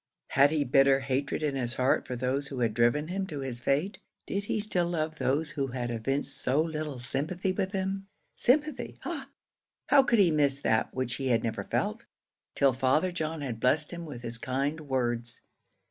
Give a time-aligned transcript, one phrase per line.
[0.29, 3.61] Had he bitter hatred in his heart for those who had driven him to his
[3.61, 3.99] fate?
[4.25, 8.07] Did he still love those who had evinced so little sympathy with him?
[8.35, 8.97] Sympathy!
[9.05, 9.29] Ah!
[9.89, 12.05] how could he miss that which he had never felt,
[12.55, 15.41] till Father John had blessed him with his kind words!